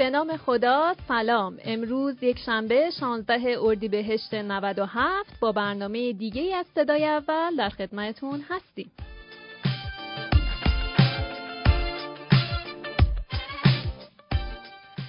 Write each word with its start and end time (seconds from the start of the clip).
به 0.00 0.10
نام 0.10 0.36
خدا 0.36 0.94
سلام. 1.08 1.58
امروز 1.64 2.22
یک 2.22 2.38
شنبه 2.38 2.90
16 3.00 3.58
اردیبهشت 3.60 4.34
97 4.34 5.40
با 5.40 5.52
برنامه 5.52 6.12
دیگه 6.12 6.56
از 6.56 6.66
صدای 6.74 7.04
اول 7.04 7.56
در 7.56 7.68
خدمتتون 7.68 8.44
هستیم. 8.48 8.90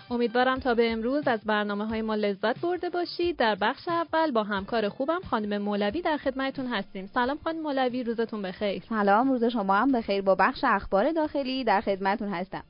امیدوارم 0.10 0.60
تا 0.60 0.74
به 0.74 0.92
امروز 0.92 1.28
از 1.28 1.40
برنامه 1.46 1.86
های 1.86 2.02
ما 2.02 2.16
لذت 2.16 2.62
برده 2.62 2.90
باشید. 2.90 3.38
در 3.38 3.56
بخش 3.56 3.88
اول 3.88 4.32
با 4.32 4.44
همکار 4.44 4.90
خوبم 4.90 5.22
خانم 5.30 5.62
مولوی 5.62 6.02
در 6.02 6.18
خدمتتون 6.18 6.68
هستیم. 6.68 7.10
سلام 7.14 7.38
خانم 7.44 7.62
مولوی 7.62 8.04
روزتون 8.04 8.42
بخیر. 8.42 8.84
سلام 8.90 9.32
روز 9.32 9.44
شما 9.44 9.76
هم 9.76 9.92
بخیر. 9.92 10.22
با 10.22 10.36
بخش 10.36 10.64
اخبار 10.64 11.12
داخلی 11.12 11.64
در 11.64 11.82
خدمتتون 11.82 12.30
هستم. 12.30 12.64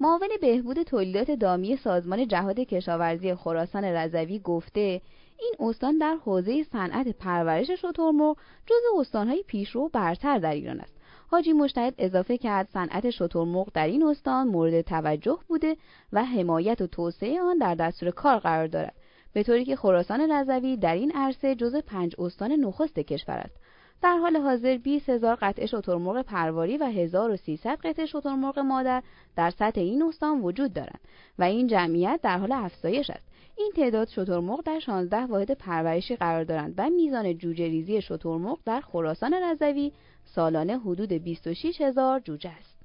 معاون 0.00 0.28
بهبود 0.40 0.82
تولیدات 0.82 1.30
دامی 1.30 1.76
سازمان 1.76 2.28
جهاد 2.28 2.60
کشاورزی 2.60 3.34
خراسان 3.34 3.84
رضوی 3.84 4.38
گفته 4.38 5.00
این 5.40 5.54
استان 5.68 5.98
در 5.98 6.16
حوزه 6.24 6.62
صنعت 6.62 7.08
پرورش 7.08 7.70
شترمرغ 7.70 8.36
جزو 8.66 9.00
استانهای 9.00 9.44
پیشرو 9.46 9.88
برتر 9.88 10.38
در 10.38 10.50
ایران 10.50 10.80
است. 10.80 10.94
حاجی 11.30 11.52
مشتهد 11.52 11.94
اضافه 11.98 12.38
کرد 12.38 12.68
صنعت 12.68 13.10
شترمرغ 13.10 13.68
در 13.74 13.86
این 13.86 14.02
استان 14.02 14.48
مورد 14.48 14.80
توجه 14.80 15.38
بوده 15.48 15.76
و 16.12 16.24
حمایت 16.24 16.80
و 16.80 16.86
توسعه 16.86 17.42
آن 17.42 17.58
در 17.58 17.74
دستور 17.74 18.10
کار 18.10 18.38
قرار 18.38 18.66
دارد. 18.66 18.94
به 19.32 19.42
طوری 19.42 19.64
که 19.64 19.76
خراسان 19.76 20.32
رضوی 20.32 20.76
در 20.76 20.94
این 20.94 21.12
عرصه 21.14 21.54
جزو 21.54 21.80
پنج 21.80 22.14
استان 22.18 22.52
نخست 22.52 22.98
کشور 22.98 23.34
است. 23.34 23.56
در 24.02 24.16
حال 24.16 24.36
حاضر 24.36 24.76
20 24.76 25.08
هزار 25.08 25.38
قطعه 25.42 25.66
شترمرغ 25.66 26.22
پرواری 26.22 26.78
و 26.78 26.84
1300 26.84 27.78
قطعه 27.84 28.06
شترمرغ 28.06 28.58
مادر 28.58 29.02
در 29.36 29.50
سطح 29.50 29.80
این 29.80 30.02
استان 30.02 30.40
وجود 30.40 30.72
دارند 30.72 31.00
و 31.38 31.42
این 31.42 31.66
جمعیت 31.66 32.20
در 32.22 32.38
حال 32.38 32.52
افزایش 32.52 33.10
است. 33.10 33.28
این 33.58 33.72
تعداد 33.76 34.08
شترمرغ 34.08 34.62
در 34.62 34.78
16 34.78 35.16
واحد 35.16 35.50
پرورشی 35.50 36.16
قرار 36.16 36.44
دارند 36.44 36.74
و 36.78 36.90
میزان 36.90 37.38
جوجه 37.38 37.68
ریزی 37.68 38.02
شترمرغ 38.02 38.58
در 38.64 38.80
خراسان 38.80 39.34
رضوی 39.34 39.92
سالانه 40.24 40.78
حدود 40.78 41.12
26 41.12 41.80
هزار 41.80 42.20
جوجه 42.20 42.50
است. 42.50 42.81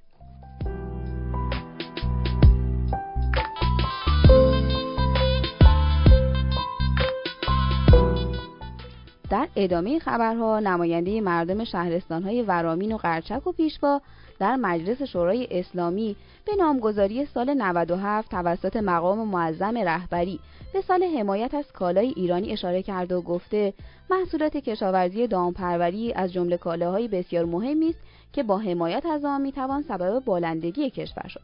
در 9.30 9.48
ادامه 9.56 9.98
خبرها 9.98 10.60
نماینده 10.60 11.20
مردم 11.20 11.64
شهرستانهای 11.64 12.42
ورامین 12.42 12.92
و 12.92 12.96
قرچک 12.96 13.46
و 13.46 13.52
پیشوا 13.52 14.00
در 14.38 14.56
مجلس 14.56 15.02
شورای 15.02 15.48
اسلامی 15.50 16.16
به 16.46 16.56
نامگذاری 16.56 17.26
سال 17.26 17.54
97 17.54 18.30
توسط 18.30 18.76
مقام 18.76 19.28
معظم 19.28 19.78
رهبری 19.78 20.40
به 20.72 20.80
سال 20.80 21.02
حمایت 21.02 21.54
از 21.54 21.72
کالای 21.72 22.12
ایرانی 22.16 22.52
اشاره 22.52 22.82
کرده 22.82 23.16
و 23.16 23.20
گفته 23.20 23.72
محصولات 24.10 24.56
کشاورزی 24.56 25.26
دامپروری 25.26 26.12
از 26.12 26.32
جمله 26.32 26.56
کالاهای 26.56 27.08
بسیار 27.08 27.44
مهمی 27.44 27.88
است 27.88 27.98
که 28.32 28.42
با 28.42 28.58
حمایت 28.58 29.06
از 29.06 29.24
آن 29.24 29.40
می‌توان 29.40 29.82
سبب 29.82 30.24
بالندگی 30.24 30.90
کشور 30.90 31.28
شد. 31.28 31.40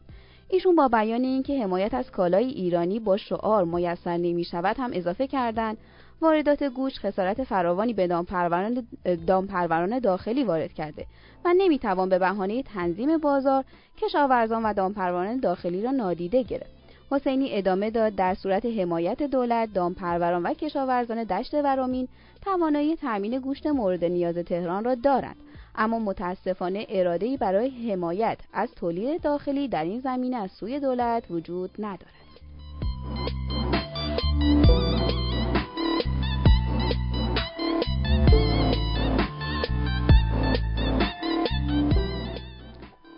ایشون 0.49 0.75
با 0.75 0.87
بیان 0.87 1.23
اینکه 1.23 1.63
حمایت 1.63 1.93
از 1.93 2.11
کالای 2.11 2.45
ایرانی 2.45 2.99
با 2.99 3.17
شعار 3.17 3.63
میسر 3.63 4.17
نمی 4.17 4.43
شود 4.43 4.75
هم 4.79 4.91
اضافه 4.93 5.27
کردند 5.27 5.77
واردات 6.21 6.63
گوش 6.63 6.99
خسارت 6.99 7.43
فراوانی 7.43 7.93
به 7.93 8.07
دامپروران 9.27 9.99
داخلی 9.99 10.43
وارد 10.43 10.73
کرده 10.73 11.05
و 11.45 11.53
نمی‌توان 11.57 12.09
به 12.09 12.19
بهانه 12.19 12.63
تنظیم 12.63 13.17
بازار 13.17 13.63
کشاورزان 13.97 14.63
و 14.63 14.73
دامپروانان 14.73 15.39
داخلی 15.39 15.81
را 15.81 15.91
نادیده 15.91 16.43
گرفت. 16.43 16.75
حسینی 17.11 17.57
ادامه 17.57 17.89
داد 17.91 18.15
در 18.15 18.33
صورت 18.33 18.65
حمایت 18.65 19.23
دولت 19.23 19.73
دامپروران 19.73 20.43
و 20.43 20.53
کشاورزان 20.53 21.23
دشت 21.23 21.53
ورامین 21.53 22.07
توانایی 22.41 22.95
تامین 22.95 23.39
گوشت 23.39 23.67
مورد 23.67 24.05
نیاز 24.05 24.37
تهران 24.37 24.83
را 24.83 24.95
دارند. 24.95 25.35
اما 25.75 25.99
متاسفانه 25.99 26.85
اراده‌ای 26.89 27.37
برای 27.37 27.91
حمایت 27.91 28.37
از 28.53 28.71
تولید 28.75 29.21
داخلی 29.21 29.67
در 29.67 29.83
این 29.83 29.99
زمینه 29.99 30.37
از 30.37 30.51
سوی 30.51 30.79
دولت 30.79 31.23
وجود 31.29 31.71
ندارد. 31.79 32.25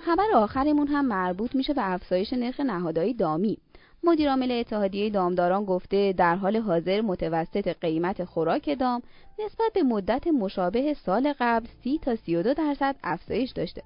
خبر 0.08 0.32
آخرمون 0.36 0.88
هم 0.88 1.06
مربوط 1.06 1.56
میشه 1.56 1.74
به 1.74 1.92
افزایش 1.92 2.34
نرخ 2.34 2.60
نهادهای 2.60 3.14
دامی. 3.14 3.58
مدیرعامل 4.04 4.52
اتحادیه 4.52 5.10
دامداران 5.10 5.66
گفته 5.66 6.14
در 6.18 6.36
حال 6.36 6.58
حاضر 6.58 7.02
متوسط 7.02 7.68
قیمت 7.82 8.24
خوراک 8.24 8.80
دام 8.80 9.02
نسبت 9.40 9.74
به 9.74 9.84
مدت 9.84 10.28
مشابه 10.28 10.94
سال 10.94 11.34
قبل 11.40 11.68
30 11.84 12.00
تا 12.00 12.16
32 12.16 12.54
درصد 12.54 12.96
افزایش 13.04 13.52
داشته. 13.52 13.84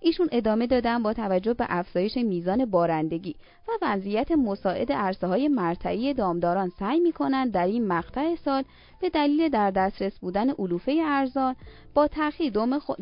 ایشون 0.00 0.28
ادامه 0.32 0.66
دادن 0.66 1.02
با 1.02 1.12
توجه 1.12 1.54
به 1.54 1.66
افزایش 1.68 2.16
میزان 2.16 2.64
بارندگی 2.64 3.34
و 3.68 3.72
وضعیت 3.82 4.32
مساعد 4.32 4.92
عرصه 4.92 5.26
های 5.26 5.48
مرتعی 5.48 6.14
دامداران 6.14 6.68
سعی 6.68 7.00
می‌کنند 7.00 7.52
در 7.52 7.66
این 7.66 7.86
مقطع 7.86 8.34
سال 8.34 8.64
به 9.00 9.10
دلیل 9.10 9.48
در 9.48 9.70
دسترس 9.70 10.18
بودن 10.18 10.50
علوفه 10.50 11.02
ارزان 11.04 11.56
با 11.94 12.06
تأخیر 12.06 12.52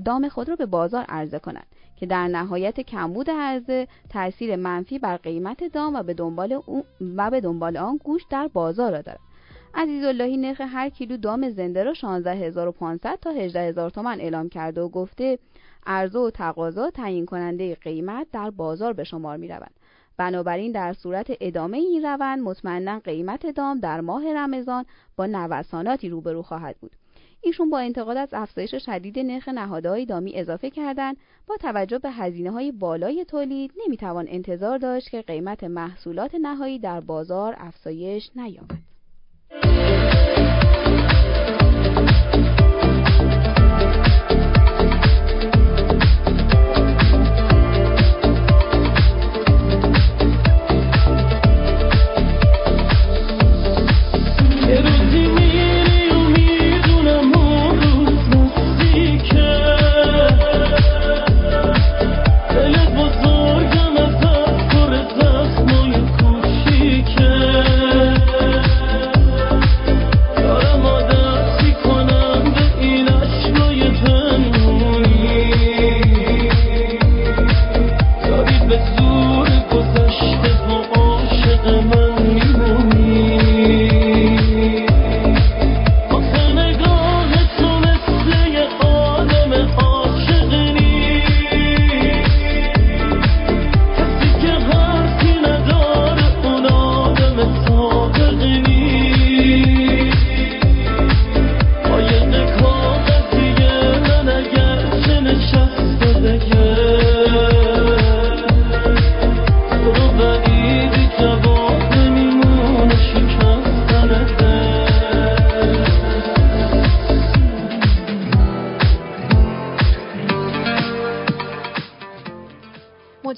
دام 0.04 0.28
خود 0.28 0.48
را 0.48 0.56
به 0.56 0.66
بازار 0.66 1.04
عرضه 1.09 1.38
کنند 1.38 1.66
که 1.97 2.07
در 2.07 2.29
نهایت 2.29 2.81
کمبود 2.81 3.31
عرضه 3.31 3.89
تاثیر 4.11 4.57
منفی 4.57 4.99
بر 4.99 5.17
قیمت 5.17 5.65
دام 5.73 5.95
و 5.95 6.03
به 6.03 6.15
دنبال, 6.15 6.62
و 7.17 7.31
به 7.31 7.41
دنبال 7.41 7.77
آن 7.77 7.97
گوشت 8.05 8.27
در 8.31 8.49
بازار 8.49 8.93
را 8.93 9.03
دارد 9.03 9.21
اللهی 9.75 10.37
نرخ 10.37 10.61
هر 10.61 10.89
کیلو 10.89 11.17
دام 11.17 11.51
زنده 11.51 11.84
را 11.84 11.95
16500 11.95 13.19
تا 13.23 13.31
18000 13.31 13.91
تومان 13.91 14.21
اعلام 14.21 14.49
کرده 14.49 14.81
و 14.81 14.89
گفته 14.89 15.39
عرضه 15.87 16.19
و 16.19 16.31
تقاضا 16.31 16.91
تعیین 16.91 17.27
کننده 17.27 17.75
قیمت 17.75 18.27
در 18.33 18.51
بازار 18.51 18.93
به 18.93 19.05
شمار 19.05 19.37
می 19.37 19.49
روند. 19.49 19.75
بنابراین 20.17 20.73
در 20.73 20.93
صورت 20.93 21.27
ادامه 21.41 21.77
این 21.77 22.03
روند 22.03 22.43
مطمئنا 22.43 22.99
قیمت 22.99 23.47
دام 23.47 23.81
در 23.81 24.01
ماه 24.01 24.34
رمضان 24.34 24.84
با 25.17 25.27
نوساناتی 25.27 26.09
روبرو 26.09 26.43
خواهد 26.43 26.77
بود. 26.81 26.97
ایشون 27.47 27.71
با 27.71 27.79
انتقاد 27.79 28.17
از 28.17 28.29
افزایش 28.33 28.75
شدید 28.75 29.19
نرخ 29.19 29.49
نهادهای 29.49 30.07
دامی 30.07 30.34
اضافه 30.34 30.71
کردند 30.71 31.17
با 31.47 31.57
توجه 31.57 31.99
به 31.99 32.11
هزینه 32.11 32.51
های 32.51 32.73
بالای 32.73 33.25
تولید 33.25 33.73
نمی‌توان 33.87 34.27
انتظار 34.29 34.79
داشت 34.79 35.11
که 35.11 35.23
قیمت 35.23 35.65
محصولات 35.65 36.34
نهایی 36.34 36.79
در 36.79 37.01
بازار 37.01 37.55
افزایش 37.59 38.31
نیابد. 38.37 38.86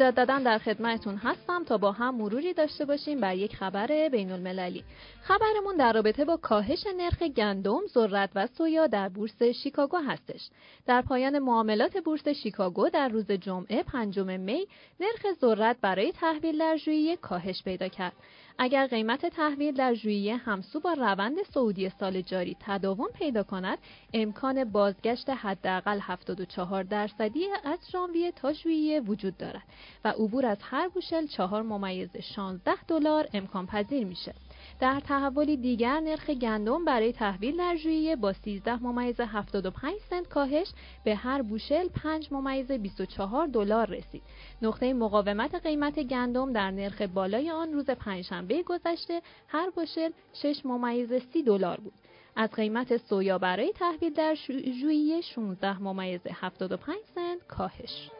مجددا 0.08 0.38
در 0.38 0.58
خدمتتون 0.58 1.16
هستم 1.16 1.64
تا 1.64 1.78
با 1.78 1.92
هم 1.92 2.14
مروری 2.14 2.54
داشته 2.54 2.84
باشیم 2.84 3.20
بر 3.20 3.36
یک 3.36 3.56
خبر 3.56 4.08
بین 4.08 4.32
المللی. 4.32 4.84
خبرمون 5.22 5.76
در 5.76 5.92
رابطه 5.92 6.24
با 6.24 6.36
کاهش 6.36 6.86
نرخ 6.96 7.22
گندم، 7.22 7.80
ذرت 7.94 8.30
و 8.34 8.46
سویا 8.46 8.86
در 8.86 9.08
بورس 9.08 9.42
شیکاگو 9.42 9.96
هستش. 9.96 10.48
در 10.86 11.02
پایان 11.02 11.38
معاملات 11.38 11.96
بورس 11.96 12.28
شیکاگو 12.28 12.88
در 12.88 13.08
روز 13.08 13.30
جمعه 13.30 13.82
پنجم 13.82 14.40
می 14.40 14.66
نرخ 15.00 15.34
ذرت 15.40 15.76
برای 15.80 16.12
تحویل 16.12 16.58
در 16.58 16.76
ژوئیه 16.76 17.16
کاهش 17.16 17.62
پیدا 17.62 17.88
کرد. 17.88 18.12
اگر 18.60 18.86
قیمت 18.86 19.26
تحویل 19.26 19.74
در 19.74 19.94
ژوئیه 19.94 20.36
همسو 20.36 20.80
با 20.80 20.92
روند 20.92 21.42
سعودی 21.54 21.88
سال 21.88 22.20
جاری 22.20 22.56
تداوم 22.60 23.08
پیدا 23.14 23.42
کند 23.42 23.78
امکان 24.14 24.64
بازگشت 24.64 25.30
حداقل 25.30 25.98
74 26.02 26.82
درصدی 26.82 27.46
از 27.64 27.78
ژانویه 27.92 28.32
تا 28.32 28.52
ژوئیه 28.52 29.00
وجود 29.00 29.36
دارد 29.36 29.62
و 30.04 30.08
عبور 30.08 30.46
از 30.46 30.58
هر 30.60 30.88
بوشل 30.88 31.26
4 31.26 31.62
ممیز 31.62 32.10
16 32.34 32.72
دلار 32.88 33.28
امکان 33.34 33.66
پذیر 33.66 34.04
میشه 34.04 34.34
در 34.80 35.00
تحولی 35.00 35.56
دیگر 35.56 36.00
نرخ 36.00 36.30
گندم 36.30 36.84
برای 36.84 37.12
تحویل 37.12 37.56
در 37.56 37.76
ژوئیه 37.76 38.16
با 38.16 38.32
13 38.32 38.82
ممیز 38.82 39.20
75 39.20 39.94
سنت 40.10 40.28
کاهش 40.28 40.68
به 41.04 41.14
هر 41.14 41.42
بوشل 41.42 41.88
5 41.88 42.28
ممیز 42.32 42.72
24 42.72 43.46
دلار 43.46 43.90
رسید. 43.90 44.22
نقطه 44.62 44.92
مقاومت 44.92 45.54
قیمت 45.54 46.00
گندم 46.00 46.52
در 46.52 46.70
نرخ 46.70 47.02
بالای 47.02 47.50
آن 47.50 47.72
روز 47.72 47.90
پنجشنبه 47.90 48.62
گذشته 48.62 49.22
هر 49.48 49.70
بوشل 49.70 50.10
6 50.32 50.60
ممیز 50.64 51.12
30 51.32 51.42
دلار 51.42 51.80
بود. 51.80 51.94
از 52.36 52.50
قیمت 52.50 52.96
سویا 52.96 53.38
برای 53.38 53.72
تحویل 53.72 54.14
در 54.14 54.34
ژوئیه 54.80 55.20
16 55.20 55.82
ممیز 55.82 56.20
75 56.32 56.98
سنت 57.14 57.46
کاهش. 57.48 58.10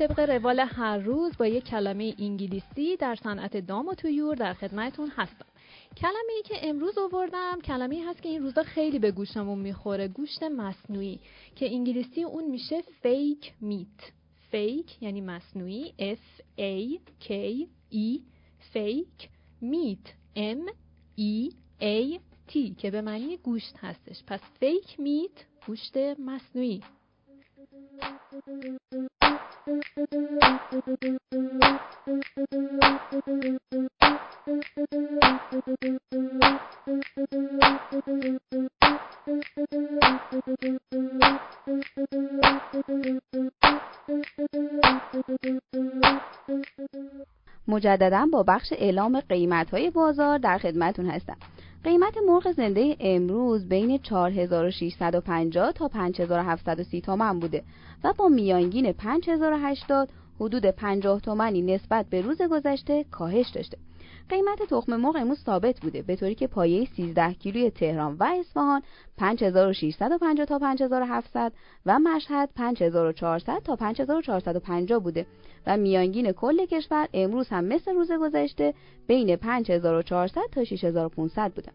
طبق 0.00 0.20
روال 0.20 0.60
هر 0.60 0.98
روز 0.98 1.36
با 1.36 1.46
یک 1.46 1.64
کلمه 1.64 2.14
انگلیسی 2.18 2.96
در 2.96 3.14
صنعت 3.14 3.56
دام 3.56 3.88
و 3.88 3.94
طیور 3.94 4.34
در 4.34 4.54
خدمتون 4.54 5.12
هستم. 5.16 5.46
کلمه 5.96 6.32
ای 6.36 6.42
که 6.42 6.68
امروز 6.68 6.98
آوردم 6.98 7.60
کلمه 7.64 7.94
ای 7.94 8.02
هست 8.02 8.22
که 8.22 8.28
این 8.28 8.42
روزا 8.42 8.62
خیلی 8.62 8.98
به 8.98 9.10
گوشمون 9.10 9.58
می‌خوره 9.58 10.08
گوشت 10.08 10.42
مصنوعی 10.42 11.20
که 11.56 11.74
انگلیسی 11.74 12.22
اون 12.22 12.50
میشه 12.50 12.82
fake 13.02 13.52
meat 13.60 14.12
fake 14.50 15.02
یعنی 15.02 15.20
مصنوعی 15.20 15.94
F 15.98 16.42
A 16.58 16.98
K 17.28 17.32
E 17.92 18.20
fake 18.72 19.28
meat 19.60 20.06
M 20.36 20.70
E 21.18 21.52
A 21.80 22.18
T 22.52 22.76
که 22.78 22.90
به 22.90 23.00
معنی 23.00 23.36
گوشت 23.36 23.74
هستش. 23.78 24.24
پس 24.26 24.40
fake 24.60 25.00
meat 25.00 25.44
گوشت 25.66 25.96
مصنوعی. 26.18 26.82
مجددا 47.68 48.26
با 48.32 48.42
بخش 48.42 48.72
اعلام 48.72 49.20
قیمت 49.20 49.70
های 49.70 49.90
بازار 49.90 50.38
در 50.38 50.58
خدمتون 50.58 51.06
هستم. 51.06 51.36
قیمت 51.84 52.18
مرغ 52.28 52.52
زنده 52.52 52.96
امروز 53.00 53.68
بین 53.68 53.98
4650 53.98 55.72
تا 55.72 55.88
5730 55.88 57.00
تومن 57.00 57.40
بوده 57.40 57.62
و 58.04 58.12
با 58.12 58.28
میانگین 58.28 58.92
5080 58.92 60.08
حدود 60.40 60.66
50 60.66 61.20
تومنی 61.20 61.62
نسبت 61.62 62.06
به 62.06 62.20
روز 62.20 62.42
گذشته 62.42 63.04
کاهش 63.10 63.48
داشته. 63.48 63.78
قیمت 64.28 64.62
تخم 64.70 64.96
مرغ 64.96 65.16
امروز 65.16 65.38
ثابت 65.38 65.80
بوده 65.80 66.02
به 66.02 66.16
طوری 66.16 66.34
که 66.34 66.46
پایه 66.46 66.88
13 66.96 67.32
کیلوی 67.32 67.70
تهران 67.70 68.16
و 68.20 68.24
اصفهان 68.40 68.82
5650 69.18 70.46
تا 70.46 70.58
5700 70.58 71.52
و 71.86 71.98
مشهد 71.98 72.50
5400 72.54 73.62
تا 73.64 73.76
5450 73.76 75.00
بوده 75.00 75.26
و 75.66 75.76
میانگین 75.76 76.32
کل 76.32 76.66
کشور 76.66 77.08
امروز 77.14 77.48
هم 77.48 77.64
مثل 77.64 77.94
روز 77.94 78.12
گذشته 78.12 78.74
بین 79.06 79.36
5400 79.36 80.42
تا 80.52 80.64
6500 80.64 81.52
بوده 81.52 81.72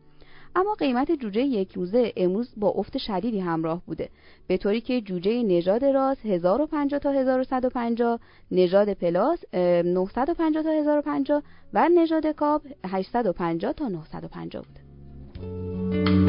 اما 0.55 0.73
قیمت 0.73 1.11
جوجه 1.11 1.41
یک 1.41 1.71
روزه 1.71 2.13
امروز 2.17 2.53
با 2.57 2.69
افت 2.69 2.97
شدیدی 2.97 3.39
همراه 3.39 3.81
بوده. 3.85 4.09
به 4.47 4.57
طوری 4.57 4.81
که 4.81 5.01
جوجه 5.01 5.43
نژاد 5.43 5.85
راس 5.85 6.25
1050 6.25 6.99
تا 6.99 7.11
1150 7.11 8.19
نژاد 8.51 8.93
پلاس 8.93 9.43
950 9.53 10.63
تا 10.63 10.69
1050 10.71 11.43
و 11.73 11.89
نژاد 11.89 12.27
کاب 12.27 12.61
850 12.85 13.73
تا 13.73 13.87
950 13.87 14.65
بوده 14.65 16.24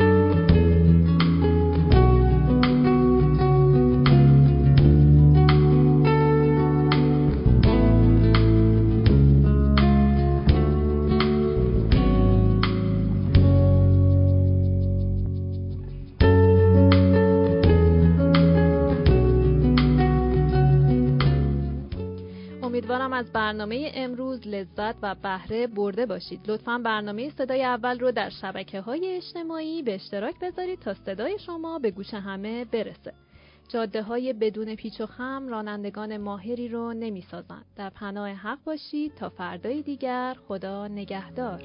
امیدوارم 22.87 23.13
از 23.13 23.33
برنامه 23.33 23.93
امروز 23.95 24.47
لذت 24.47 24.97
و 25.03 25.15
بهره 25.15 25.67
برده 25.67 26.07
باشید. 26.07 26.51
لطفا 26.51 26.79
برنامه 26.79 27.31
صدای 27.31 27.65
اول 27.65 27.99
رو 27.99 28.11
در 28.11 28.31
شبکه 28.31 28.81
های 28.81 29.17
اجتماعی 29.17 29.83
به 29.83 29.95
اشتراک 29.95 30.35
بذارید 30.41 30.81
تا 30.81 30.95
صدای 30.95 31.39
شما 31.39 31.79
به 31.79 31.91
گوش 31.91 32.15
همه 32.15 32.65
برسه. 32.65 33.13
جاده 33.69 34.03
های 34.03 34.33
بدون 34.33 34.75
پیچ 34.75 35.01
و 35.01 35.07
خم 35.07 35.49
رانندگان 35.49 36.17
ماهری 36.17 36.69
رو 36.69 36.93
نمی 36.93 37.23
سازن. 37.31 37.63
در 37.77 37.91
پناه 37.91 38.29
حق 38.29 38.59
باشید 38.65 39.15
تا 39.15 39.29
فردای 39.29 39.83
دیگر 39.83 40.37
خدا 40.49 40.89
نگهدار. 40.89 41.63